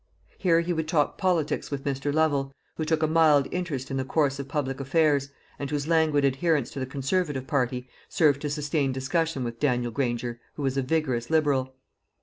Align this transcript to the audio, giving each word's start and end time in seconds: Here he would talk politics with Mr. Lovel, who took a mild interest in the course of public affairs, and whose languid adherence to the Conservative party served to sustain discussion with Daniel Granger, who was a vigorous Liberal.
Here 0.39 0.61
he 0.61 0.73
would 0.73 0.87
talk 0.87 1.19
politics 1.19 1.69
with 1.69 1.83
Mr. 1.83 2.11
Lovel, 2.11 2.51
who 2.77 2.85
took 2.85 3.03
a 3.03 3.07
mild 3.07 3.47
interest 3.51 3.91
in 3.91 3.97
the 3.97 4.03
course 4.03 4.39
of 4.39 4.47
public 4.47 4.79
affairs, 4.79 5.29
and 5.59 5.69
whose 5.69 5.87
languid 5.87 6.25
adherence 6.25 6.71
to 6.71 6.79
the 6.79 6.87
Conservative 6.87 7.45
party 7.45 7.87
served 8.09 8.41
to 8.41 8.49
sustain 8.49 8.91
discussion 8.91 9.43
with 9.43 9.59
Daniel 9.59 9.91
Granger, 9.91 10.39
who 10.55 10.63
was 10.63 10.75
a 10.75 10.81
vigorous 10.81 11.29
Liberal. 11.29 11.75